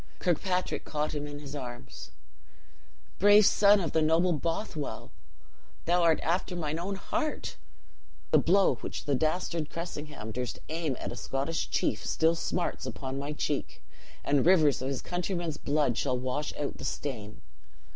Kirkpatrick 0.17 0.83
caught 0.83 1.13
him 1.13 1.27
in 1.27 1.37
his 1.37 1.55
arms. 1.55 2.09
"Brave 3.19 3.45
son 3.45 3.79
of 3.79 3.91
the 3.91 4.01
noble 4.01 4.31
Bothwell, 4.33 5.11
thou 5.85 6.01
art 6.01 6.19
after 6.23 6.55
mine 6.55 6.79
own 6.79 6.95
heart! 6.95 7.55
The 8.31 8.39
blow 8.39 8.77
which 8.77 9.05
the 9.05 9.13
dastard 9.13 9.69
Cressingham 9.69 10.31
durst 10.31 10.57
aim 10.69 10.97
at 10.99 11.11
a 11.11 11.15
Scottish 11.15 11.69
chief, 11.69 12.03
still 12.03 12.33
smarts 12.33 12.87
upon 12.87 13.19
my 13.19 13.31
cheek; 13.33 13.83
and 14.23 14.43
rivers 14.43 14.81
of 14.81 14.87
his 14.87 15.03
countrymen's 15.03 15.57
blood 15.57 15.99
shall 15.99 16.17
wash 16.17 16.51
out 16.57 16.79
the 16.79 16.83
stain. 16.83 17.41